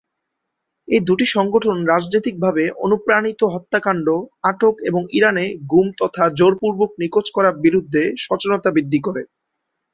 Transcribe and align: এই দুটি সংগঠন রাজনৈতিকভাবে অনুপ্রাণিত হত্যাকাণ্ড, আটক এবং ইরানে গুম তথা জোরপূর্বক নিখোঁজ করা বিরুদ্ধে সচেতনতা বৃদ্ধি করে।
এই 0.87 1.01
দুটি 1.07 1.25
সংগঠন 1.35 1.77
রাজনৈতিকভাবে 1.85 2.63
অনুপ্রাণিত 2.85 3.41
হত্যাকাণ্ড, 3.53 4.07
আটক 4.43 4.75
এবং 4.89 5.01
ইরানে 5.17 5.45
গুম 5.71 5.87
তথা 6.01 6.23
জোরপূর্বক 6.39 6.89
নিখোঁজ 7.01 7.27
করা 7.31 7.49
বিরুদ্ধে 7.63 8.03
সচেতনতা 8.23 8.69
বৃদ্ধি 8.73 8.99
করে। 8.99 9.21